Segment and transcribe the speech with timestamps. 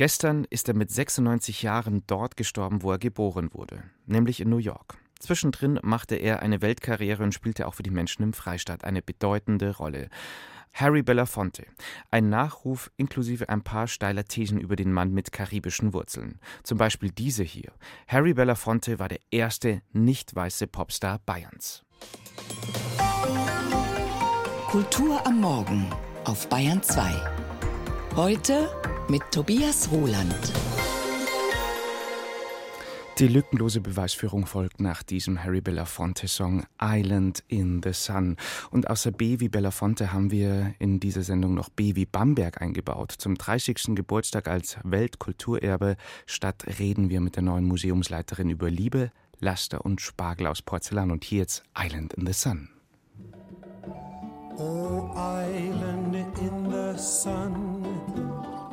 [0.00, 4.56] Gestern ist er mit 96 Jahren dort gestorben, wo er geboren wurde, nämlich in New
[4.56, 4.96] York.
[5.18, 9.76] Zwischendrin machte er eine Weltkarriere und spielte auch für die Menschen im Freistaat eine bedeutende
[9.76, 10.08] Rolle.
[10.72, 11.66] Harry Belafonte,
[12.10, 16.40] ein Nachruf inklusive ein paar steiler Thesen über den Mann mit karibischen Wurzeln.
[16.62, 17.70] Zum Beispiel diese hier.
[18.08, 21.84] Harry Belafonte war der erste nicht weiße Popstar Bayerns.
[24.68, 25.90] Kultur am Morgen
[26.24, 27.02] auf Bayern 2.
[28.16, 28.70] Heute
[29.08, 30.52] mit Tobias Roland.
[33.18, 38.36] Die lückenlose Beweisführung folgt nach diesem Harry Belafonte-Song Island in the Sun.
[38.70, 43.12] Und außer B wie Belafonte haben wir in dieser Sendung noch B wie Bamberg eingebaut.
[43.12, 43.94] Zum 30.
[43.94, 50.46] Geburtstag als Weltkulturerbe Stadt reden wir mit der neuen Museumsleiterin über Liebe, Laster und Spargel
[50.46, 51.10] aus Porzellan.
[51.10, 52.70] Und hier jetzt Island in the Sun.
[54.56, 57.99] Oh, Island in the Sun.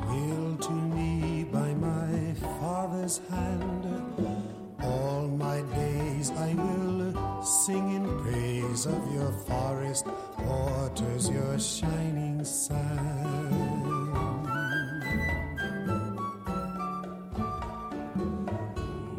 [0.08, 3.84] To me by my Father's hand.
[4.82, 10.06] All my days I will sing in praise of your forest
[10.38, 12.98] waters, your shining sun.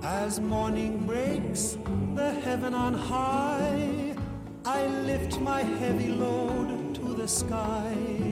[0.04, 1.78] As morning breaks,
[2.16, 4.16] the heaven on high,
[4.66, 8.29] I lift my heavy load to the sky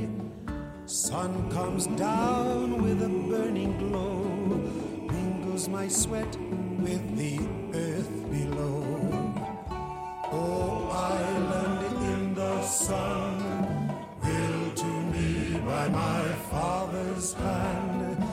[0.88, 4.24] Sun comes down with a burning glow,
[5.12, 6.34] mingles my sweat
[6.80, 7.40] with the
[7.74, 8.86] earth below.
[10.32, 18.24] Oh, island in the sun, built to me by my father's hand.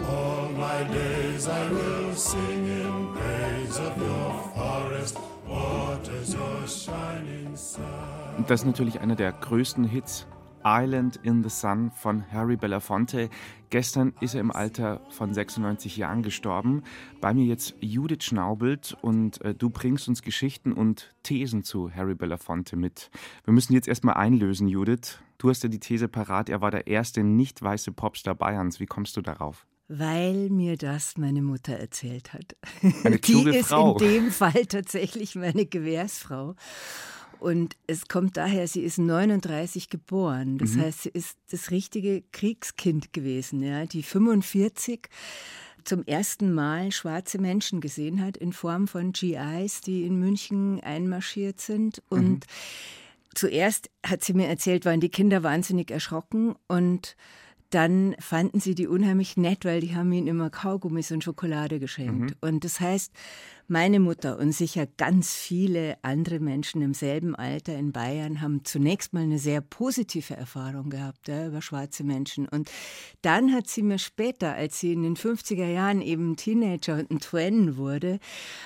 [0.00, 8.46] All my days I will sing in praise of your forest waters, your shining sun.
[8.46, 10.26] Das ist natürlich einer der größten Hits
[10.64, 13.28] Island in the Sun von Harry Belafonte.
[13.70, 16.82] Gestern ist er im Alter von 96 Jahren gestorben.
[17.20, 22.14] Bei mir jetzt Judith Schnaubelt und äh, du bringst uns Geschichten und Thesen zu Harry
[22.14, 23.10] Belafonte mit.
[23.44, 25.18] Wir müssen jetzt erstmal einlösen, Judith.
[25.38, 28.80] Du hast ja die These parat, er war der erste nicht weiße Popstar Bayerns.
[28.80, 29.66] Wie kommst du darauf?
[29.90, 32.56] Weil mir das meine Mutter erzählt hat.
[33.04, 33.96] Eine kluge Die Frau.
[33.96, 36.56] ist in dem Fall tatsächlich meine Gewährsfrau.
[37.40, 40.58] Und es kommt daher, sie ist 39 geboren.
[40.58, 40.82] Das mhm.
[40.82, 45.08] heißt, sie ist das richtige Kriegskind gewesen, ja, die 45
[45.84, 51.60] zum ersten Mal schwarze Menschen gesehen hat in Form von GIs, die in München einmarschiert
[51.60, 52.02] sind.
[52.10, 52.40] Und mhm.
[53.34, 57.16] zuerst hat sie mir erzählt, waren die Kinder wahnsinnig erschrocken und
[57.70, 62.30] dann fanden sie die unheimlich nett, weil die haben ihnen immer Kaugummis und Schokolade geschenkt.
[62.30, 62.36] Mhm.
[62.40, 63.12] Und das heißt,
[63.68, 69.12] meine Mutter und sicher ganz viele andere Menschen im selben Alter in Bayern haben zunächst
[69.12, 72.48] mal eine sehr positive Erfahrung gehabt ja, über schwarze Menschen.
[72.48, 72.70] Und
[73.20, 77.20] dann hat sie mir später, als sie in den 50er Jahren eben Teenager und ein
[77.20, 78.20] Twin wurde,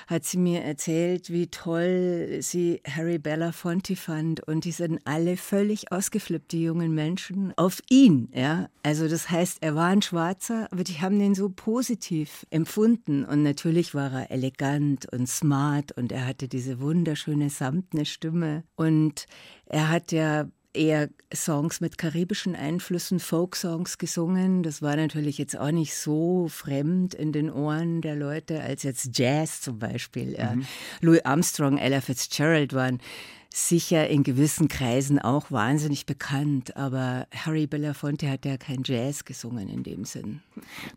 [0.06, 4.46] hat sie mir erzählt, wie toll sie Harry Belafonte fand.
[4.46, 8.28] Und die sind alle völlig ausgeflippt, die jungen Menschen, auf ihn.
[8.32, 8.68] Ja?
[8.84, 13.24] Also das heißt, er war ein Schwarzer, aber die haben den so positiv empfunden.
[13.24, 18.64] Und natürlich war er elegant elegant und smart und er hatte diese wunderschöne samtne Stimme
[18.76, 19.26] und
[19.66, 24.62] er hat ja eher Songs mit karibischen Einflüssen, Folk-Songs gesungen.
[24.62, 29.18] Das war natürlich jetzt auch nicht so fremd in den Ohren der Leute als jetzt
[29.18, 30.38] Jazz zum Beispiel.
[30.38, 30.64] Mhm.
[31.02, 33.00] Louis Armstrong, Ella Fitzgerald waren
[33.56, 39.68] sicher in gewissen Kreisen auch wahnsinnig bekannt, aber Harry Belafonte hat ja kein Jazz gesungen
[39.68, 40.40] in dem Sinn.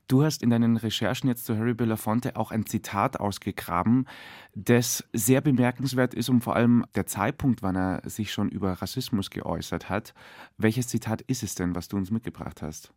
[0.08, 4.08] Du hast in deinen Recherchen jetzt zu Harry Belafonte auch ein Zitat ausgegraben,
[4.54, 9.30] das sehr bemerkenswert ist und vor allem der Zeitpunkt, wann er sich schon über Rassismus
[9.30, 10.14] geäußert hat.
[10.58, 12.92] Welches Zitat ist es denn, was du uns mitgebracht hast?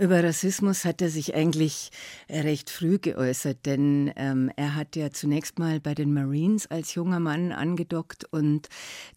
[0.00, 1.90] Über Rassismus hat er sich eigentlich
[2.30, 7.20] recht früh geäußert, denn ähm, er hat ja zunächst mal bei den Marines als junger
[7.20, 8.70] Mann angedockt und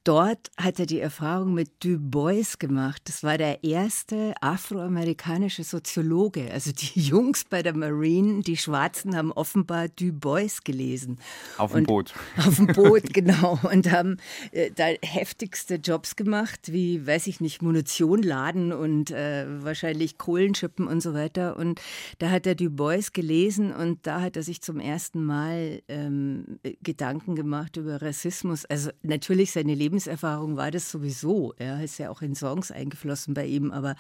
[0.04, 3.02] dort hat er die Erfahrung mit Du Bois gemacht.
[3.06, 6.52] Das war der erste afroamerikanische Soziologe.
[6.52, 11.18] Also die Jungs bei der Marine, die Schwarzen, haben offenbar Du Bois gelesen.
[11.58, 12.14] Auf dem Boot.
[12.46, 13.58] Auf dem Boot, genau.
[13.72, 14.18] Und haben
[14.52, 20.73] äh, da heftigste Jobs gemacht, wie, weiß ich nicht, Munition laden und äh, wahrscheinlich Kohlenschippen
[20.74, 21.58] Schippen und so weiter.
[21.58, 21.82] Und
[22.20, 26.60] da hat er Du Bois gelesen und da hat er sich zum ersten Mal ähm,
[26.82, 28.66] Gedanken gemacht über Rassismus.
[28.66, 31.54] Also natürlich seine Lebenserfahrung war das sowieso.
[31.58, 33.96] Er ist ja auch in Songs eingeflossen bei ihm, aber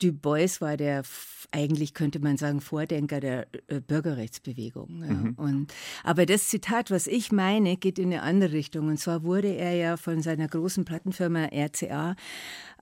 [0.00, 1.04] Du Bois war der
[1.52, 5.04] eigentlich könnte man sagen Vordenker der äh, Bürgerrechtsbewegung.
[5.04, 5.12] Ja.
[5.12, 5.34] Mhm.
[5.36, 8.88] Und, aber das Zitat, was ich meine, geht in eine andere Richtung.
[8.88, 12.16] Und zwar wurde er ja von seiner großen Plattenfirma RCA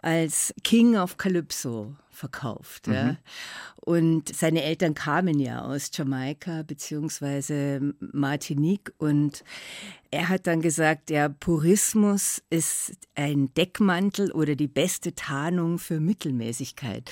[0.02, 2.86] als King of Calypso verkauft.
[2.88, 2.94] Mhm.
[2.94, 3.16] Ja.
[3.84, 9.42] Und seine Eltern kamen ja aus Jamaika beziehungsweise Martinique und
[10.12, 17.10] er hat dann gesagt, ja, Purismus ist ein Deckmantel oder die beste Tarnung für Mittelmäßigkeit.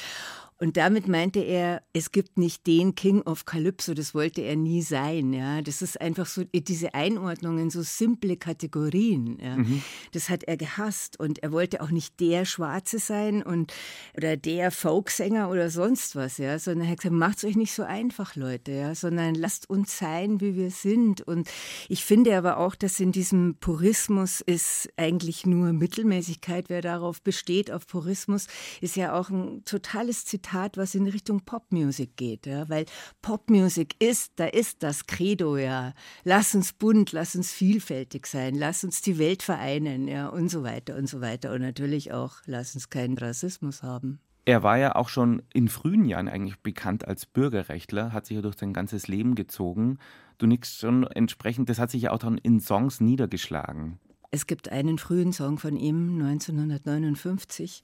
[0.63, 4.83] Und damit meinte er, es gibt nicht den King of Calypso, das wollte er nie
[4.83, 5.33] sein.
[5.33, 9.39] Ja, das ist einfach so diese Einordnungen, so simple Kategorien.
[9.43, 9.57] Ja.
[9.57, 9.83] Mhm.
[10.13, 13.73] Das hat er gehasst und er wollte auch nicht der Schwarze sein und
[14.15, 17.83] oder der Folksänger oder sonst was, ja, sondern er hat gesagt, macht's euch nicht so
[17.83, 21.23] einfach, Leute, ja, sondern lasst uns sein, wie wir sind.
[21.23, 21.49] Und
[21.89, 26.69] ich finde aber auch, dass in diesem Purismus ist eigentlich nur Mittelmäßigkeit.
[26.69, 28.47] Wer darauf besteht, auf Purismus,
[28.83, 32.85] ist ja auch ein totales Zitat Zitat, was in Richtung Popmusik geht, ja, weil
[33.23, 35.93] Popmusik ist, da ist das Credo, ja.
[36.25, 40.65] Lass uns bunt, lass uns vielfältig sein, lass uns die Welt vereinen, ja, und so
[40.65, 41.53] weiter und so weiter.
[41.53, 44.19] Und natürlich auch, lass uns keinen Rassismus haben.
[44.45, 48.43] Er war ja auch schon in frühen Jahren eigentlich bekannt als Bürgerrechtler, hat sich ja
[48.43, 49.99] durch sein ganzes Leben gezogen.
[50.39, 54.01] Du nix schon entsprechend, das hat sich ja auch dann in Songs niedergeschlagen.
[54.33, 57.83] Es gibt einen frühen Song von ihm, 1959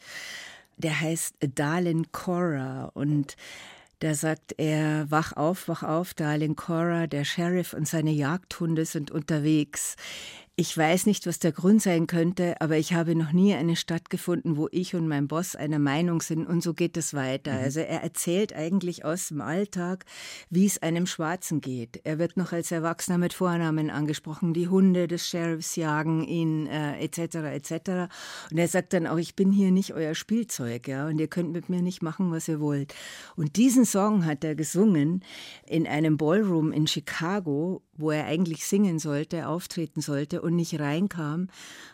[0.76, 3.36] der heißt Darlin Cora und
[4.00, 9.10] da sagt er, wach auf, wach auf, Darling Cora, der Sheriff und seine Jagdhunde sind
[9.10, 9.96] unterwegs.
[10.58, 14.08] Ich weiß nicht, was der Grund sein könnte, aber ich habe noch nie eine Stadt
[14.08, 17.52] gefunden, wo ich und mein Boss einer Meinung sind und so geht es weiter.
[17.52, 17.58] Mhm.
[17.58, 20.06] Also er erzählt eigentlich aus dem Alltag,
[20.48, 22.00] wie es einem Schwarzen geht.
[22.04, 27.04] Er wird noch als Erwachsener mit Vornamen angesprochen, die Hunde des Sheriffs jagen ihn äh,
[27.04, 27.18] etc.
[27.34, 27.72] etc.
[28.50, 31.52] Und er sagt dann auch, ich bin hier nicht euer Spielzeug, ja, und ihr könnt
[31.52, 32.94] mit mir nicht machen, was ihr wollt.
[33.36, 35.22] Und diesen Song hat er gesungen
[35.66, 41.48] in einem Ballroom in Chicago, wo er eigentlich singen sollte, auftreten sollte und nicht reinkam,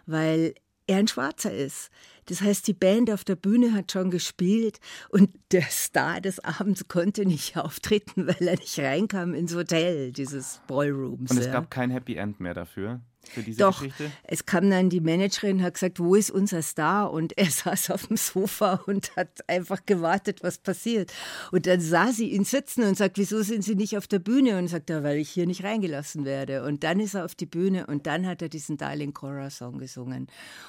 [0.06, 0.54] weil
[0.86, 1.90] er ein Schwarzer ist.
[2.26, 4.78] Das heißt, die Band auf der Bühne hat schon gespielt
[5.08, 10.60] und der Star des Abends konnte nicht auftreten, weil er nicht reinkam ins Hotel dieses
[10.66, 11.30] Ballrooms.
[11.30, 11.52] Und es ja.
[11.52, 13.00] gab kein Happy End mehr dafür?
[13.28, 14.10] Für diese Doch, Geschichte?
[14.24, 17.12] Es kam dann die Managerin und hat gesagt, wo ist unser Star?
[17.12, 21.12] Und er saß auf dem Sofa und hat einfach gewartet, was passiert.
[21.50, 24.58] Und dann sah sie ihn sitzen und sagt, wieso sind Sie nicht auf der Bühne?
[24.58, 26.64] Und sagt er, weil ich hier nicht reingelassen werde.
[26.64, 29.78] Und dann ist er auf die Bühne und dann hat er diesen Darling Cora Song
[29.78, 30.26] gesungen.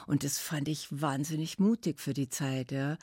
[0.07, 2.71] Und das fand ich wahnsinnig mutig für die Zeit.
[2.71, 2.97] Ja.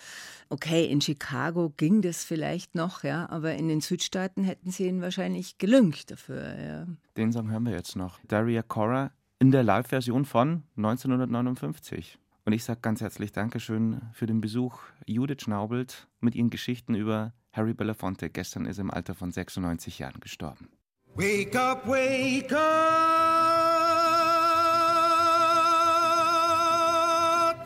[0.48, 5.00] Okay, in Chicago ging das vielleicht noch, ja, aber in den Südstaaten hätten sie ihn
[5.00, 6.58] wahrscheinlich gelüngt dafür.
[6.58, 6.86] Ja.
[7.16, 8.18] Den Song hören wir jetzt noch.
[8.28, 12.18] Daria Cora in der Live-Version von 1959.
[12.44, 17.32] Und ich sage ganz herzlich Dankeschön für den Besuch Judith Schnaubelt mit ihren Geschichten über
[17.52, 18.28] Harry Belafonte.
[18.28, 20.68] Gestern ist im Alter von 96 Jahren gestorben.
[21.14, 22.60] Wake up, wake up,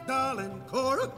[0.06, 1.12] darling Cora.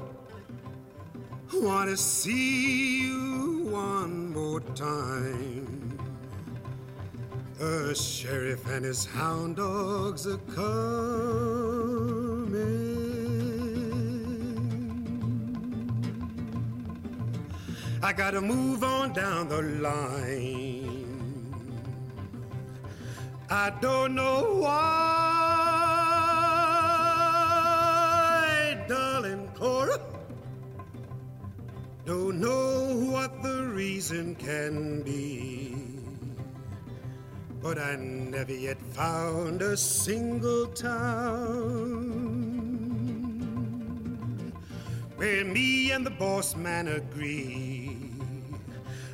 [1.53, 5.86] Wanna see you one more time.
[7.59, 10.67] The sheriff and his hound dogs are coming.
[18.03, 20.85] I gotta move on down the line.
[23.49, 24.75] I don't know why,
[28.87, 29.99] darling Cora.
[32.05, 35.76] Don't know what the reason can be
[37.67, 41.03] but I never yet found a single town
[45.17, 47.99] where me and the boss man agree.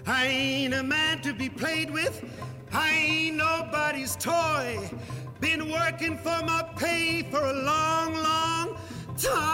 [0.07, 2.23] I ain't a man to be played with,
[2.71, 4.79] I ain't nobody's toy.
[5.41, 8.77] Been working for my pay for a long, long
[9.17, 9.52] time.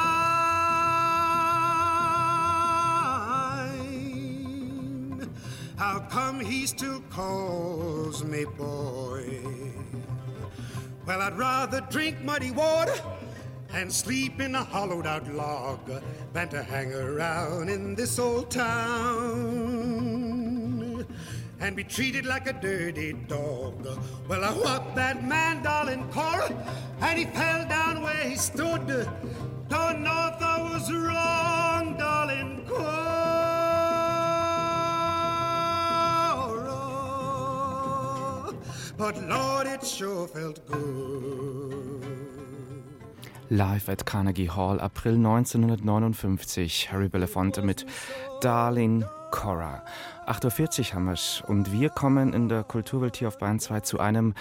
[5.79, 9.41] How come he still calls me boy?
[11.07, 13.01] Well, I'd rather drink muddy water
[13.73, 15.89] and sleep in a hollowed out log
[16.33, 19.39] than to hang around in this old town
[21.61, 23.87] and be treated like a dirty dog.
[24.27, 26.53] Well, I whopped that man, darling Cora,
[27.03, 29.09] and he fell down where he stood.
[29.69, 30.18] Don't know
[38.99, 41.99] but Lord, it sure felt good.
[43.49, 46.93] Live at Carnegie Hall, April 1959.
[46.93, 47.87] Harry Belafonte mit
[48.43, 49.83] Darling Cora.
[50.27, 53.81] 8.40 Uhr haben wir es und wir kommen in der Kulturwelt hier auf Bayern 2
[53.81, 54.35] zu einem,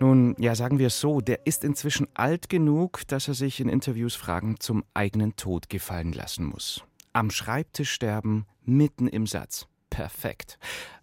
[0.00, 3.68] nun, ja, sagen wir es so, der ist inzwischen alt genug, dass er sich in
[3.68, 6.82] Interviews Fragen zum eigenen Tod gefallen lassen muss.
[7.12, 9.68] Am Schreibtisch sterben, mitten im Satz.
[9.90, 10.58] Perfekt.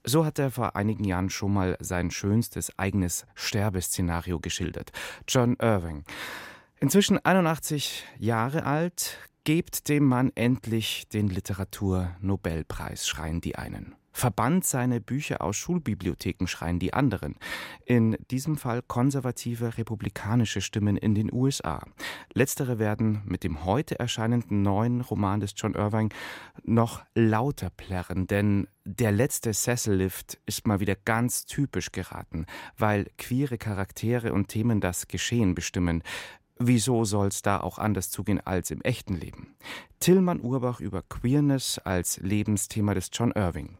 [0.08, 4.92] So hat er vor einigen Jahren schon mal sein schönstes eigenes Sterbeszenario geschildert.
[5.28, 6.04] John Irving.
[6.80, 13.96] Inzwischen 81 Jahre alt, gebt dem Mann endlich den Literaturnobelpreis, schreien die einen.
[14.18, 17.36] Verbannt seine Bücher aus Schulbibliotheken, schreien die anderen.
[17.86, 21.86] In diesem Fall konservative republikanische Stimmen in den USA.
[22.34, 26.14] Letztere werden mit dem heute erscheinenden neuen Roman des John Irving
[26.64, 32.46] noch lauter plärren, denn der letzte Sessellift ist mal wieder ganz typisch geraten,
[32.78, 36.04] weil queere Charaktere und Themen das Geschehen bestimmen.
[36.58, 39.58] Wieso soll's da auch anders zugehen als im echten Leben?
[40.00, 43.78] Tillmann Urbach über Queerness als Lebensthema des John Irving.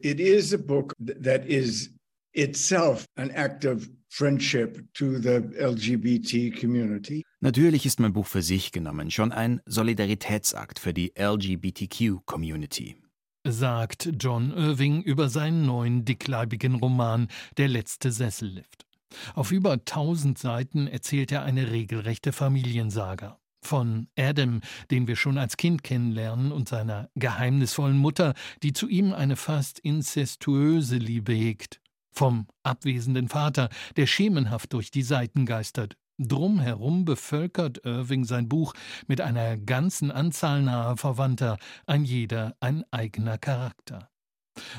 [0.00, 1.90] It is a book that is
[2.32, 7.24] itself an act of friendship to the LGBT community.
[7.40, 12.96] Natürlich ist mein Buch für sich genommen schon ein Solidaritätsakt für die LGBTQ-Community.
[13.44, 18.86] Sagt John Irving über seinen neuen dickleibigen Roman Der letzte Sessellift.
[19.34, 23.40] Auf über tausend Seiten erzählt er eine regelrechte Familiensaga.
[23.68, 28.32] Von Adam, den wir schon als Kind kennenlernen, und seiner geheimnisvollen Mutter,
[28.62, 31.78] die zu ihm eine fast inzestuöse Liebe hegt.
[32.10, 35.98] Vom abwesenden Vater, der schemenhaft durch die Seiten geistert.
[36.16, 38.72] Drumherum bevölkert Irving sein Buch
[39.06, 44.08] mit einer ganzen Anzahl naher Verwandter, ein jeder ein eigener Charakter.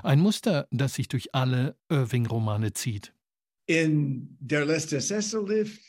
[0.02, 3.14] Ein Muster, das sich durch alle Irving-Romane zieht.
[3.68, 5.80] In Der letzte Sessellift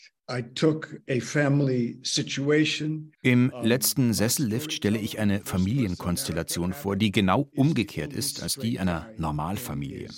[3.22, 9.08] im letzten Sessellift stelle ich eine Familienkonstellation vor, die genau umgekehrt ist als die einer
[9.16, 10.08] Normalfamilie.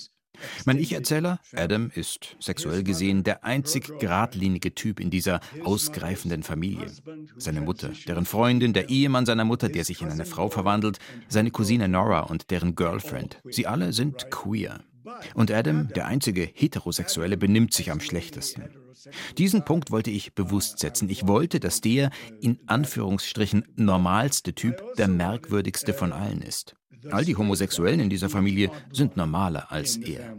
[0.64, 6.86] Mein Ich-Erzähler, Adam, ist sexuell gesehen der einzig geradlinige Typ in dieser ausgreifenden Familie.
[7.36, 11.50] Seine Mutter, deren Freundin, der Ehemann seiner Mutter, der sich in eine Frau verwandelt, seine
[11.50, 13.40] Cousine Nora und deren Girlfriend.
[13.50, 14.80] Sie alle sind queer.
[15.34, 18.64] Und Adam, der einzige Heterosexuelle, benimmt sich am schlechtesten.
[19.38, 21.08] Diesen Punkt wollte ich bewusst setzen.
[21.08, 26.74] Ich wollte, dass der in Anführungsstrichen normalste Typ der merkwürdigste von allen ist.
[27.10, 30.36] All die Homosexuellen in dieser Familie sind normaler als er.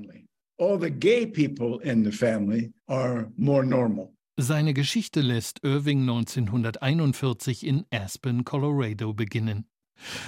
[4.35, 9.65] Seine Geschichte lässt Irving 1941 in Aspen, Colorado beginnen.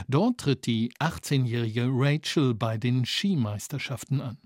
[0.07, 4.37] Dort tritt die 18-jährige Rachel bei den Skimeisterschaften an.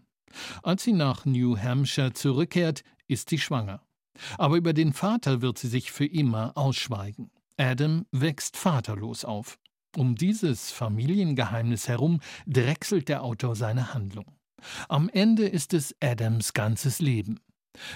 [0.63, 3.81] Als sie nach New Hampshire zurückkehrt, ist sie schwanger.
[4.37, 7.31] Aber über den Vater wird sie sich für immer ausschweigen.
[7.57, 9.59] Adam wächst vaterlos auf.
[9.95, 14.35] Um dieses Familiengeheimnis herum drechselt der Autor seine Handlung.
[14.87, 17.39] Am Ende ist es Adams ganzes Leben.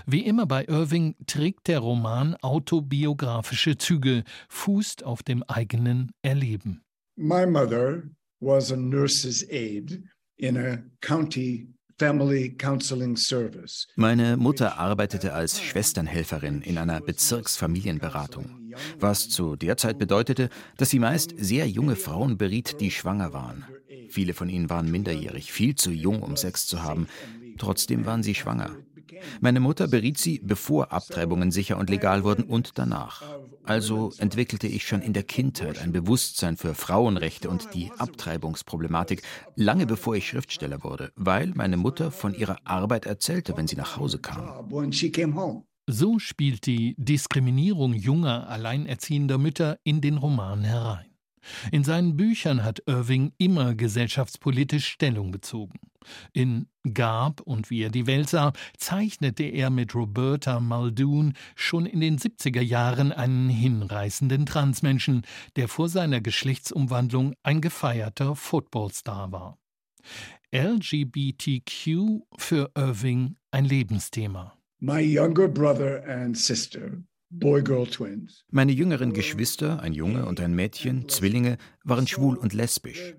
[0.05, 6.83] Wie immer bei Irving trägt der Roman autobiografische Züge, fußt auf dem eigenen Erleben.
[7.15, 10.03] My mother was a nurse's aide
[10.37, 11.67] in a county
[13.95, 20.99] meine Mutter arbeitete als Schwesternhelferin in einer Bezirksfamilienberatung, was zu der Zeit bedeutete, dass sie
[20.99, 23.65] meist sehr junge Frauen beriet, die schwanger waren.
[24.09, 27.07] Viele von ihnen waren minderjährig, viel zu jung, um Sex zu haben.
[27.57, 28.75] Trotzdem waren sie schwanger.
[29.41, 33.23] Meine Mutter beriet sie, bevor Abtreibungen sicher und legal wurden und danach.
[33.63, 39.21] Also entwickelte ich schon in der Kindheit ein Bewusstsein für Frauenrechte und die Abtreibungsproblematik,
[39.55, 43.97] lange bevor ich Schriftsteller wurde, weil meine Mutter von ihrer Arbeit erzählte, wenn sie nach
[43.97, 44.69] Hause kam.
[45.85, 51.13] So spielt die Diskriminierung junger, alleinerziehender Mütter in den Roman herein.
[51.71, 55.79] In seinen Büchern hat Irving immer gesellschaftspolitisch Stellung bezogen.
[56.33, 62.01] In Gab und wie er die Welt sah, zeichnete er mit Roberta Muldoon schon in
[62.01, 69.57] den 70er Jahren einen hinreißenden Transmenschen, der vor seiner Geschlechtsumwandlung ein gefeierter Footballstar war.
[70.53, 74.57] LGBTQ für Irving ein Lebensthema.
[74.79, 77.03] My younger brother and sister
[78.51, 83.15] meine jüngeren Geschwister, ein Junge und ein Mädchen, Zwillinge, waren schwul und lesbisch.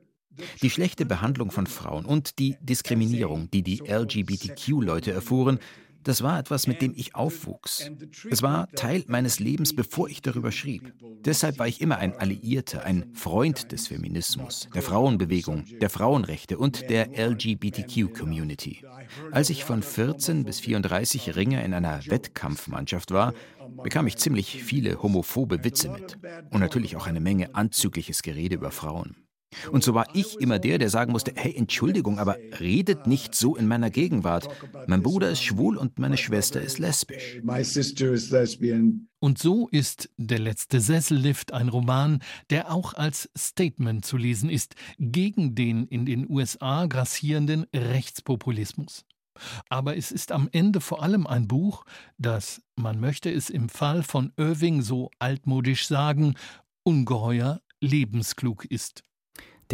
[0.63, 5.59] Die schlechte Behandlung von Frauen und die Diskriminierung, die die LGBTQ-Leute erfuhren,
[6.05, 7.91] das war etwas, mit dem ich aufwuchs.
[8.31, 10.93] Es war Teil meines Lebens, bevor ich darüber schrieb.
[11.25, 16.91] Deshalb war ich immer ein Alliierter, ein Freund des Feminismus, der Frauenbewegung, der Frauenrechte und
[16.91, 18.85] der LGBTQ-Community.
[19.31, 23.33] Als ich von 14 bis 34 Ringer in einer Wettkampfmannschaft war,
[23.83, 26.19] bekam ich ziemlich viele homophobe Witze mit.
[26.51, 29.17] Und natürlich auch eine Menge anzügliches Gerede über Frauen.
[29.71, 33.57] Und so war ich immer der, der sagen musste, hey, Entschuldigung, aber redet nicht so
[33.57, 34.49] in meiner Gegenwart.
[34.87, 37.41] Mein Bruder ist schwul und meine Schwester ist lesbisch.
[39.21, 42.21] Und so ist Der letzte Sessellift ein Roman,
[42.51, 49.07] der auch als Statement zu lesen ist gegen den in den USA grassierenden Rechtspopulismus.
[49.69, 51.85] Aber es ist am Ende vor allem ein Buch,
[52.19, 56.35] das, man möchte es im Fall von Irving so altmodisch sagen,
[56.83, 59.03] ungeheuer lebensklug ist.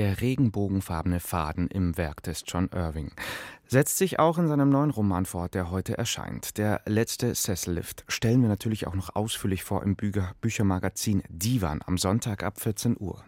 [0.01, 3.13] Der regenbogenfarbene Faden im Werk des John Irving
[3.67, 6.57] setzt sich auch in seinem neuen Roman fort, der heute erscheint.
[6.57, 11.99] Der letzte Sessellift stellen wir natürlich auch noch ausführlich vor im Bücher Büchermagazin Divan am
[11.99, 13.23] Sonntag ab 14 Uhr.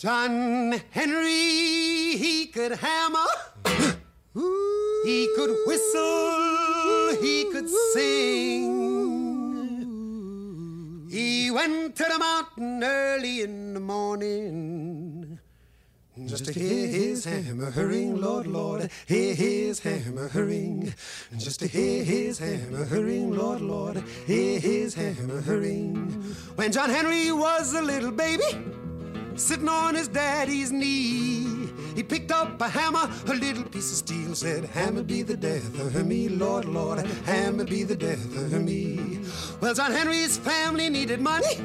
[0.00, 3.28] John Henry, he could hammer,
[5.04, 9.39] he could whistle, he could sing.
[11.10, 15.40] He went to the mountain early in the morning.
[16.26, 20.94] Just to hear his hammer ring, Lord, Lord, hear his hammer ring.
[21.36, 25.96] Just to hear his hammer ring, Lord, Lord, hear his hammer ring.
[26.54, 28.44] When John Henry was a little baby,
[29.34, 31.70] sitting on his daddy's knee.
[31.96, 35.76] He picked up a hammer, a little piece of steel, said, Hammer be the death
[35.80, 39.09] of me, Lord, Lord, hammer be the death of me.
[39.60, 41.60] Well, John Henry's family needed money.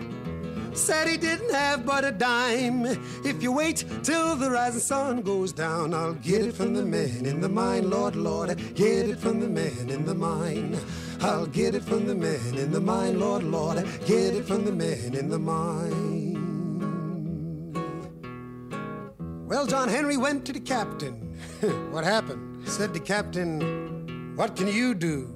[0.75, 2.85] Said he didn't have but a dime.
[3.23, 7.25] If you wait till the rising sun goes down, I'll get it from the man
[7.25, 10.77] in the mine, Lord, Lord, get it from the man in the mine.
[11.21, 14.73] I'll get it from the man in the mine, Lord, Lord, get it from the
[14.73, 16.35] man in the mine.
[19.47, 21.37] Well, John Henry went to the captain.
[21.91, 22.67] what happened?
[22.67, 25.33] Said the captain, What can you do?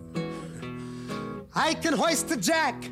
[1.61, 2.89] I can hoist a jack.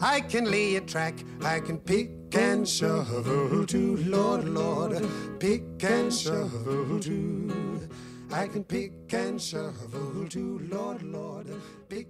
[0.00, 1.14] I can lay a track.
[1.40, 5.06] I can pick and shovel too, Lord, Lord.
[5.38, 7.88] Pick and shovel too.
[8.32, 11.46] I can pick and shovel too, Lord, Lord.
[11.88, 12.08] Pick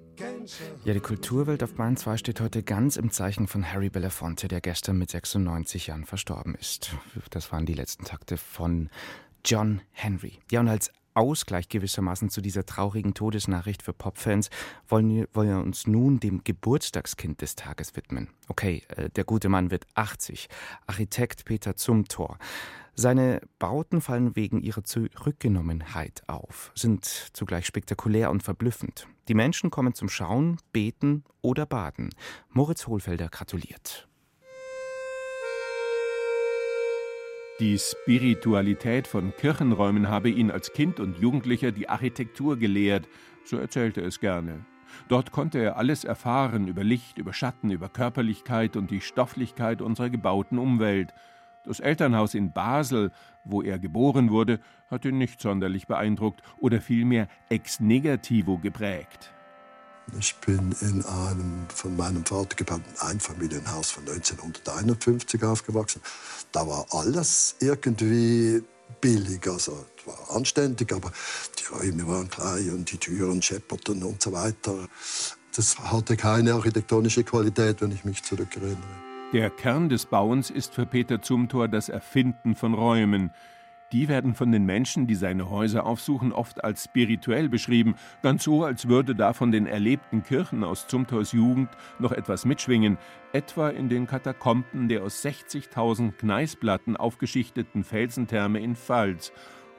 [0.84, 4.62] Ja, die Kulturwelt auf Bahn 2 steht heute ganz im Zeichen von Harry Belafonte, der
[4.62, 6.90] gestern mit 96 Jahren verstorben ist.
[7.30, 8.88] Das waren die letzten Takte von
[9.44, 10.38] John Henry.
[10.50, 14.50] Ja, und als Ausgleich gewissermaßen zu dieser traurigen Todesnachricht für Popfans
[14.86, 18.28] wollen wir, wollen wir uns nun dem Geburtstagskind des Tages widmen.
[18.46, 20.48] Okay, äh, der gute Mann wird 80.
[20.86, 22.38] Architekt Peter Zumthor.
[22.94, 29.08] Seine Bauten fallen wegen ihrer Zurückgenommenheit auf, sind zugleich spektakulär und verblüffend.
[29.26, 32.10] Die Menschen kommen zum Schauen, Beten oder Baden.
[32.48, 34.08] Moritz Hohlfelder gratuliert.
[37.60, 43.08] Die Spiritualität von Kirchenräumen habe ihn als Kind und Jugendlicher die Architektur gelehrt,
[43.44, 44.64] so erzählte es gerne.
[45.08, 50.10] Dort konnte er alles erfahren über Licht, über Schatten, über Körperlichkeit und die Stofflichkeit unserer
[50.10, 51.12] gebauten Umwelt–
[51.68, 53.10] das Elternhaus in Basel,
[53.44, 54.58] wo er geboren wurde,
[54.90, 59.34] hat ihn nicht sonderlich beeindruckt oder vielmehr ex negativo geprägt.
[60.18, 66.00] Ich bin in einem von meinem Vater gebauten Einfamilienhaus von 1951 aufgewachsen.
[66.52, 68.62] Da war alles irgendwie
[69.00, 71.12] billig, also war anständig, aber
[71.58, 74.88] die Räume waren klein und die Türen schepperten und so weiter.
[75.54, 78.78] Das hatte keine architektonische Qualität, wenn ich mich zurückerinnere.
[79.32, 83.30] Der Kern des Bauens ist für Peter Zumthor das Erfinden von Räumen.
[83.90, 88.64] Die werden von den Menschen, die seine Häuser aufsuchen, oft als spirituell beschrieben, ganz so,
[88.64, 92.98] als würde da von den erlebten Kirchen aus Zumthors Jugend noch etwas mitschwingen,
[93.32, 99.32] etwa in den Katakomben der aus 60.000 Gneisplatten aufgeschichteten Felsentherme in Pfalz.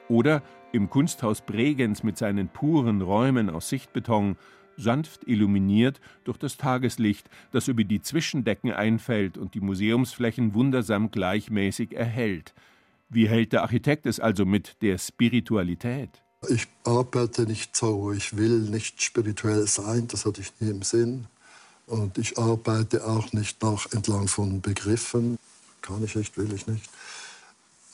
[0.08, 0.42] Oder
[0.72, 4.36] im Kunsthaus Bregenz mit seinen puren Räumen aus Sichtbeton,
[4.76, 11.94] sanft illuminiert durch das Tageslicht, das über die Zwischendecken einfällt und die Museumsflächen wundersam gleichmäßig
[11.94, 12.54] erhellt.
[13.12, 16.10] Wie hält der Architekt es also mit der Spiritualität?
[16.48, 21.26] Ich arbeite nicht so, ich will nicht spirituell sein, das hatte ich nie im Sinn.
[21.86, 25.38] Und ich arbeite auch nicht nach entlang von Begriffen,
[25.82, 26.88] kann ich nicht, will ich nicht.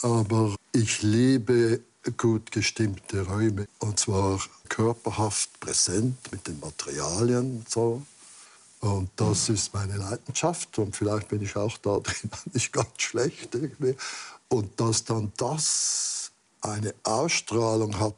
[0.02, 1.81] Aber ich liebe
[2.18, 8.02] gut gestimmte Räume und zwar körperhaft präsent mit den Materialien und so.
[8.87, 13.55] Und das ist meine Leidenschaft und vielleicht bin ich auch da drin nicht ganz schlecht
[13.55, 13.96] irgendwie.
[14.49, 18.14] Und dass dann das eine Ausstrahlung hat,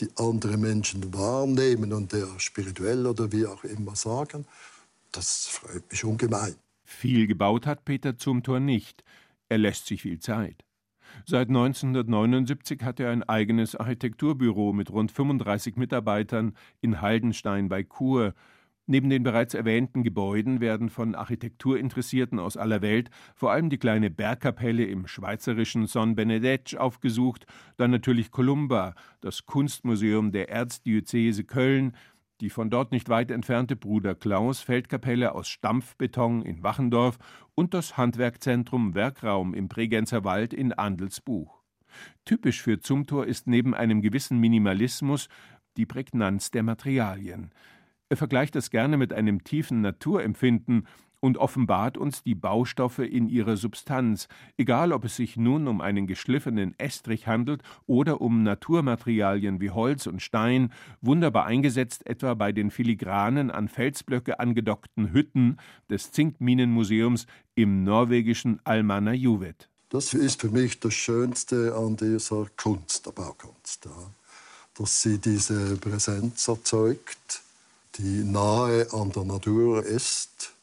[0.00, 4.44] die andere Menschen wahrnehmen und der spirituell oder wie auch immer sagen,
[5.12, 6.56] das freut mich ungemein.
[6.82, 9.04] Viel gebaut hat Peter zum Tor nicht.
[9.48, 10.64] Er lässt sich viel Zeit.
[11.24, 18.34] Seit 1979 hat er ein eigenes Architekturbüro mit rund 35 Mitarbeitern in Haldenstein bei Chur.
[18.86, 24.10] Neben den bereits erwähnten Gebäuden werden von Architekturinteressierten aus aller Welt vor allem die kleine
[24.10, 27.46] Bergkapelle im schweizerischen Son Benedetsch aufgesucht,
[27.78, 31.96] dann natürlich Columba, das Kunstmuseum der Erzdiözese Köln,
[32.42, 37.16] die von dort nicht weit entfernte Bruder Klaus Feldkapelle aus Stampfbeton in Wachendorf
[37.54, 41.62] und das Handwerkzentrum Werkraum im Bregenzer Wald in Andelsbuch.
[42.26, 45.28] Typisch für Zumthor ist neben einem gewissen Minimalismus
[45.76, 47.50] die Prägnanz der Materialien.
[48.08, 50.86] Er vergleicht das gerne mit einem tiefen Naturempfinden
[51.24, 56.06] und offenbart uns die Baustoffe in ihrer Substanz, egal ob es sich nun um einen
[56.06, 62.70] geschliffenen Estrich handelt oder um Naturmaterialien wie Holz und Stein, wunderbar eingesetzt etwa bei den
[62.70, 65.56] filigranen an Felsblöcke angedockten Hütten
[65.88, 69.70] des Zinkminenmuseums im norwegischen Almannajuvet.
[69.88, 74.10] Das ist für mich das Schönste an dieser Kunst, der Baukunst, ja.
[74.74, 77.43] dass sie diese Präsenz erzeugt,
[77.98, 80.54] die nahe an der Natur ist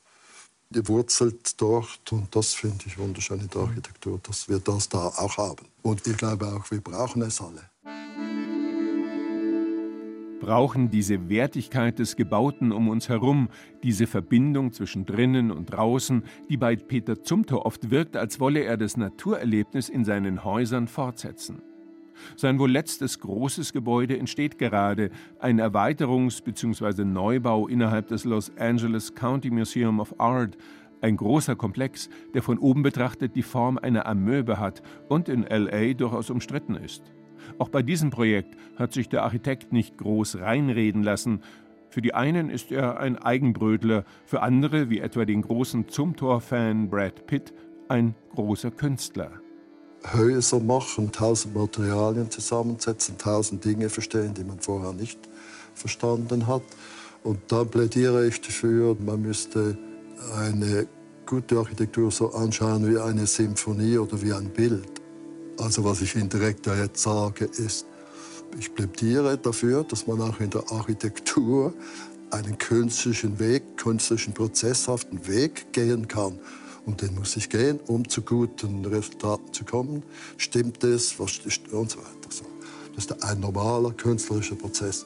[0.73, 5.37] wurzelt dort und das finde ich wunderschön in der Architektur, dass wir das da auch
[5.37, 5.65] haben.
[5.81, 7.69] Und ich glaube auch, wir brauchen es alle.
[10.39, 13.49] Brauchen diese Wertigkeit des Gebauten um uns herum,
[13.83, 18.77] diese Verbindung zwischen drinnen und draußen, die bei Peter Zumthor oft wirkt, als wolle er
[18.77, 21.61] das Naturerlebnis in seinen Häusern fortsetzen.
[22.35, 27.03] Sein wohl letztes großes Gebäude entsteht gerade, ein Erweiterungs- bzw.
[27.03, 30.57] Neubau innerhalb des Los Angeles County Museum of Art,
[31.01, 35.93] ein großer Komplex, der von oben betrachtet die Form einer Amöbe hat und in LA
[35.93, 37.11] durchaus umstritten ist.
[37.57, 41.41] Auch bei diesem Projekt hat sich der Architekt nicht groß reinreden lassen.
[41.89, 47.25] Für die einen ist er ein Eigenbrötler, für andere, wie etwa den großen Zumthor-Fan Brad
[47.25, 47.53] Pitt,
[47.89, 49.40] ein großer Künstler.
[50.13, 55.19] Häuser machen, tausend Materialien zusammensetzen, tausend Dinge verstehen, die man vorher nicht
[55.75, 56.63] verstanden hat.
[57.23, 59.77] Und da plädiere ich dafür, man müsste
[60.37, 60.87] eine
[61.25, 65.01] gute Architektur so anschauen wie eine Symphonie oder wie ein Bild.
[65.59, 67.85] Also was ich indirekt ja jetzt sage, ist,
[68.59, 71.73] ich plädiere dafür, dass man auch in der Architektur
[72.31, 76.39] einen künstlichen Weg, künstlichen prozesshaften Weg gehen kann.
[76.85, 80.03] Und den muss ich gehen, um zu guten Resultaten zu kommen.
[80.37, 81.39] Stimmt es, was
[81.71, 82.21] und so weiter.
[82.95, 85.05] Das ist ein normaler künstlerischer Prozess.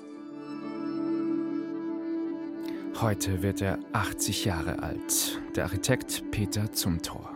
[3.01, 7.34] Heute wird er 80 Jahre alt, der Architekt Peter Zumthor.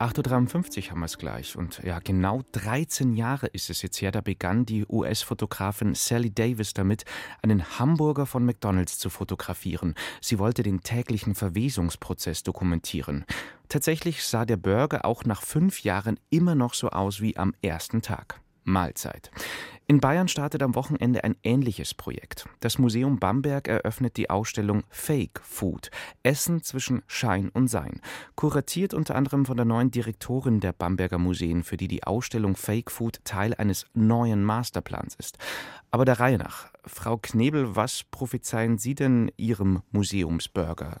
[0.00, 1.56] 8.53 Uhr haben wir es gleich.
[1.56, 6.72] Und ja, genau 13 Jahre ist es jetzt her, da begann die US-Fotografin Sally Davis
[6.72, 7.04] damit,
[7.42, 9.94] einen Hamburger von McDonalds zu fotografieren.
[10.22, 13.26] Sie wollte den täglichen Verwesungsprozess dokumentieren.
[13.68, 18.00] Tatsächlich sah der Burger auch nach fünf Jahren immer noch so aus wie am ersten
[18.00, 18.40] Tag.
[18.64, 19.30] Mahlzeit.
[19.90, 22.48] In Bayern startet am Wochenende ein ähnliches Projekt.
[22.60, 25.90] Das Museum Bamberg eröffnet die Ausstellung Fake Food
[26.22, 28.00] Essen zwischen Schein und Sein.
[28.36, 32.88] Kuratiert unter anderem von der neuen Direktorin der Bamberger Museen, für die die Ausstellung Fake
[32.88, 35.38] Food Teil eines neuen Masterplans ist.
[35.90, 36.68] Aber der Reihe nach.
[36.86, 41.00] Frau Knebel, was prophezeien Sie denn Ihrem Museumsburger?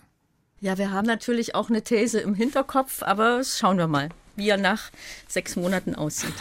[0.60, 4.56] Ja, wir haben natürlich auch eine These im Hinterkopf, aber schauen wir mal wie er
[4.56, 4.90] nach
[5.28, 6.32] sechs Monaten aussieht.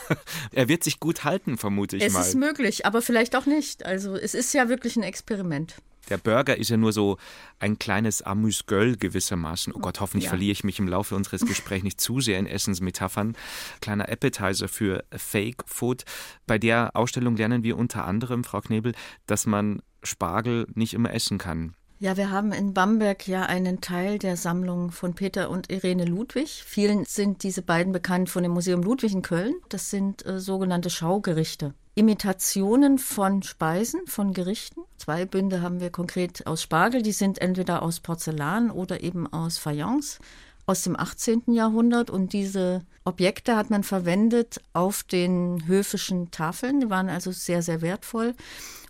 [0.52, 2.20] er wird sich gut halten, vermute ich es mal.
[2.20, 3.86] Es ist möglich, aber vielleicht auch nicht.
[3.86, 5.74] Also es ist ja wirklich ein Experiment.
[6.08, 7.18] Der Burger ist ja nur so
[7.58, 9.72] ein kleines Amüsgöl gewissermaßen.
[9.74, 10.30] Oh Gott, hoffentlich ja.
[10.30, 13.36] verliere ich mich im Laufe unseres Gesprächs nicht zu sehr in Essensmetaphern.
[13.80, 16.04] Kleiner Appetizer für Fake Food.
[16.46, 18.92] Bei der Ausstellung lernen wir unter anderem, Frau Knebel,
[19.26, 21.74] dass man Spargel nicht immer essen kann.
[21.98, 26.62] Ja, wir haben in Bamberg ja einen Teil der Sammlung von Peter und Irene Ludwig.
[26.66, 29.54] Vielen sind diese beiden bekannt von dem Museum Ludwig in Köln.
[29.70, 31.72] Das sind äh, sogenannte Schaugerichte.
[31.94, 34.82] Imitationen von Speisen, von Gerichten.
[34.98, 37.00] Zwei Bünde haben wir konkret aus Spargel.
[37.00, 40.18] Die sind entweder aus Porzellan oder eben aus Fayence
[40.66, 41.44] aus dem 18.
[41.54, 42.10] Jahrhundert.
[42.10, 46.80] Und diese Objekte hat man verwendet auf den höfischen Tafeln.
[46.80, 48.34] Die waren also sehr, sehr wertvoll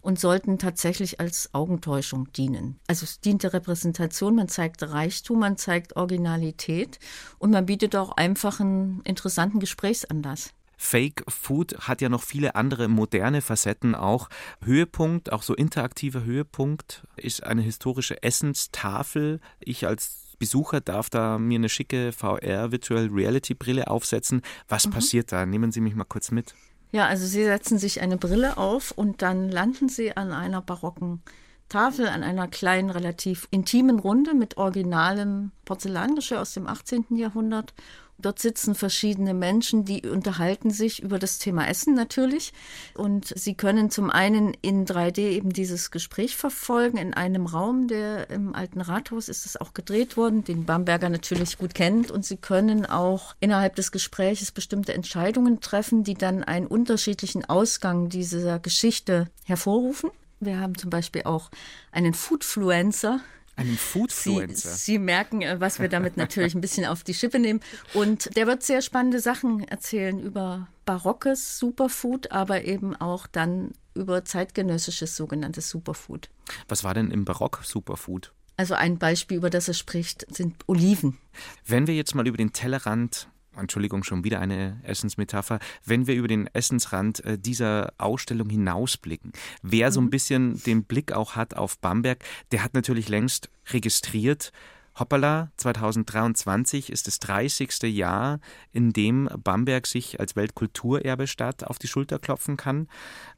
[0.06, 2.78] und sollten tatsächlich als Augentäuschung dienen.
[2.86, 7.00] Also es dient der Repräsentation, man zeigt Reichtum, man zeigt Originalität
[7.40, 10.50] und man bietet auch einfach einen interessanten Gesprächsanlass.
[10.76, 14.28] Fake Food hat ja noch viele andere moderne Facetten auch.
[14.62, 19.40] Höhepunkt, auch so interaktiver Höhepunkt, ist eine historische Essenstafel.
[19.58, 24.42] Ich als Besucher darf da mir eine schicke VR Virtual Reality Brille aufsetzen.
[24.68, 24.90] Was mhm.
[24.92, 25.46] passiert da?
[25.46, 26.54] Nehmen Sie mich mal kurz mit.
[26.92, 31.20] Ja, also Sie setzen sich eine Brille auf und dann landen Sie an einer barocken
[31.68, 37.06] Tafel, an einer kleinen, relativ intimen Runde mit originalem Porzellangeschirr aus dem 18.
[37.16, 37.74] Jahrhundert
[38.18, 42.52] Dort sitzen verschiedene Menschen, die unterhalten sich über das Thema Essen natürlich.
[42.94, 48.30] Und sie können zum einen in 3D eben dieses Gespräch verfolgen in einem Raum, der
[48.30, 52.10] im alten Rathaus ist es auch gedreht worden, den Bamberger natürlich gut kennt.
[52.10, 58.08] Und sie können auch innerhalb des Gespräches bestimmte Entscheidungen treffen, die dann einen unterschiedlichen Ausgang
[58.08, 60.10] dieser Geschichte hervorrufen.
[60.40, 61.50] Wir haben zum Beispiel auch
[61.92, 63.20] einen Foodfluencer,
[63.56, 64.70] einen Foodfluencer.
[64.70, 67.60] Sie, Sie, merken, äh, was wir damit natürlich ein bisschen auf die Schippe nehmen.
[67.94, 74.24] Und der wird sehr spannende Sachen erzählen über barockes Superfood, aber eben auch dann über
[74.24, 76.28] zeitgenössisches sogenanntes Superfood.
[76.68, 78.32] Was war denn im Barock Superfood?
[78.58, 81.18] Also ein Beispiel, über das er spricht, sind Oliven.
[81.66, 86.28] Wenn wir jetzt mal über den Tellerrand Entschuldigung, schon wieder eine Essensmetapher, wenn wir über
[86.28, 89.32] den Essensrand äh, dieser Ausstellung hinausblicken.
[89.62, 90.10] Wer so ein mhm.
[90.10, 94.52] bisschen den Blick auch hat auf Bamberg, der hat natürlich längst registriert,
[94.98, 97.82] Hoppala, 2023 ist das 30.
[97.82, 98.40] Jahr,
[98.72, 102.88] in dem Bamberg sich als Weltkulturerbe-Stadt auf die Schulter klopfen kann.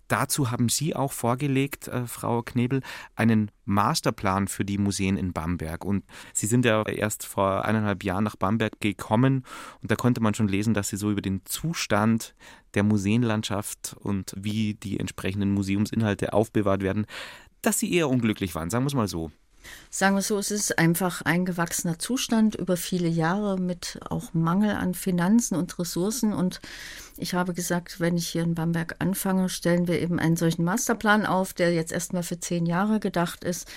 [0.09, 2.83] Dazu haben Sie auch vorgelegt, äh, Frau Knebel,
[3.15, 5.85] einen Masterplan für die Museen in Bamberg.
[5.85, 9.45] Und Sie sind ja erst vor eineinhalb Jahren nach Bamberg gekommen
[9.83, 12.35] und da konnte man schon lesen, dass Sie so über den Zustand
[12.75, 17.07] der Museenlandschaft und wie die entsprechenden Museumsinhalte aufbewahrt werden,
[17.63, 19.31] dass Sie eher unglücklich waren, sagen wir es mal so.
[19.91, 24.73] Sagen wir so, es ist einfach ein gewachsener Zustand über viele Jahre mit auch Mangel
[24.73, 26.33] an Finanzen und Ressourcen.
[26.33, 26.61] Und
[27.17, 31.27] ich habe gesagt, wenn ich hier in Bamberg anfange, stellen wir eben einen solchen Masterplan
[31.27, 33.69] auf, der jetzt erstmal für zehn Jahre gedacht ist.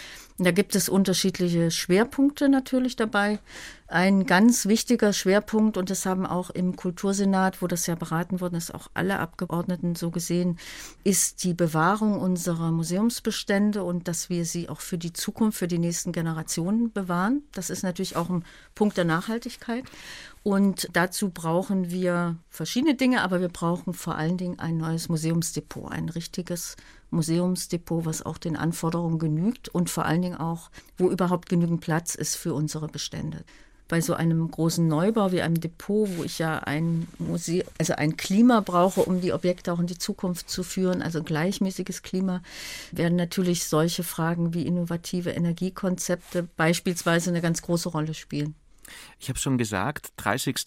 [0.44, 3.38] Da gibt es unterschiedliche Schwerpunkte natürlich dabei.
[3.86, 8.56] Ein ganz wichtiger Schwerpunkt, und das haben auch im Kultursenat, wo das ja beraten worden
[8.56, 10.58] ist, auch alle Abgeordneten so gesehen,
[11.04, 15.78] ist die Bewahrung unserer Museumsbestände und dass wir sie auch für die Zukunft, für die
[15.78, 17.44] nächsten Generationen bewahren.
[17.52, 19.84] Das ist natürlich auch ein Punkt der Nachhaltigkeit.
[20.42, 25.92] Und dazu brauchen wir verschiedene Dinge, aber wir brauchen vor allen Dingen ein neues Museumsdepot,
[25.92, 26.78] ein richtiges
[27.12, 32.16] Museumsdepot, was auch den Anforderungen genügt und vor allen Dingen auch, wo überhaupt genügend Platz
[32.16, 33.44] ist für unsere Bestände.
[33.88, 38.16] Bei so einem großen Neubau wie einem Depot, wo ich ja ein Museum, also ein
[38.16, 42.42] Klima brauche, um die Objekte auch in die Zukunft zu führen, also ein gleichmäßiges Klima,
[42.94, 48.56] werden natürlich solche Fragen wie innovative Energiekonzepte beispielsweise eine ganz große Rolle spielen.
[49.20, 50.66] Ich habe schon gesagt, 30.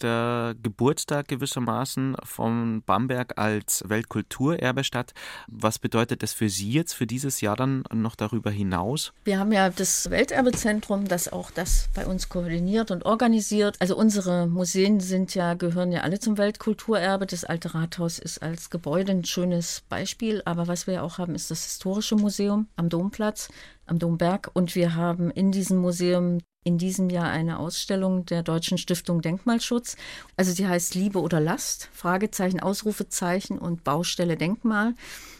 [0.61, 5.13] Geburtstag gewissermaßen von Bamberg als Weltkulturerbestadt.
[5.47, 9.13] Was bedeutet das für Sie jetzt für dieses Jahr dann noch darüber hinaus?
[9.23, 13.75] Wir haben ja das Welterbezentrum, das auch das bei uns koordiniert und organisiert.
[13.79, 17.25] Also unsere Museen sind ja, gehören ja alle zum Weltkulturerbe.
[17.25, 20.41] Das alte Rathaus ist als Gebäude ein schönes Beispiel.
[20.45, 23.49] Aber was wir auch haben, ist das Historische Museum am Domplatz
[23.85, 24.49] am Domberg.
[24.53, 29.95] Und wir haben in diesem Museum in diesem Jahr eine Ausstellung der Deutschen Stiftung Denkmalschutz.
[30.35, 34.95] Also sie heißt Liebe oder Last, Fragezeichen, Ausrufezeichen und Baustelle Denkmal.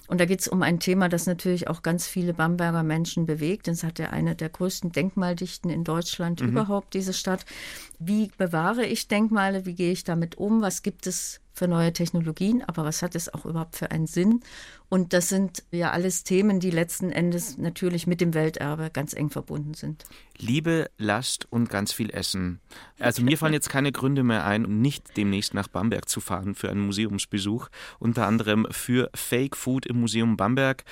[0.08, 3.68] Und da geht es um ein Thema, das natürlich auch ganz viele Bamberger Menschen bewegt.
[3.68, 6.50] Es hat ja eine der größten Denkmaldichten in Deutschland mhm.
[6.50, 7.44] überhaupt, diese Stadt.
[7.98, 9.66] Wie bewahre ich Denkmale?
[9.66, 10.62] Wie gehe ich damit um?
[10.62, 14.42] Was gibt es für neue Technologien, aber was hat es auch überhaupt für einen Sinn?
[14.90, 19.30] Und das sind ja alles Themen, die letzten Endes natürlich mit dem Welterbe ganz eng
[19.30, 20.06] verbunden sind.
[20.38, 22.60] Liebe, Last und ganz viel Essen.
[23.00, 26.56] Also mir fallen jetzt keine Gründe mehr ein, um nicht demnächst nach Bamberg zu fahren
[26.56, 27.70] für einen Museumsbesuch.
[28.00, 30.84] Unter anderem für Fake Food im Museum Bamberg.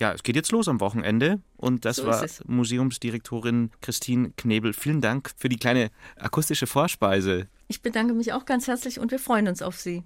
[0.00, 4.72] Ja, es geht jetzt los am Wochenende und das so war Museumsdirektorin Christine Knebel.
[4.72, 7.48] Vielen Dank für die kleine akustische Vorspeise.
[7.68, 10.02] Ich bedanke mich auch ganz herzlich und wir freuen uns auf Sie.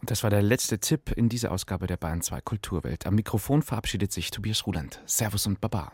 [0.00, 3.06] Und das war der letzte Tipp in dieser Ausgabe der Bayern 2 Kulturwelt.
[3.06, 5.00] Am Mikrofon verabschiedet sich Tobias Ruland.
[5.06, 5.92] Servus und Baba.